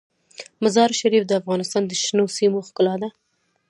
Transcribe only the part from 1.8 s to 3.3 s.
د شنو سیمو ښکلا ده.